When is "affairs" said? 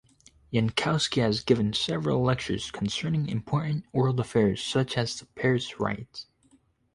4.19-4.59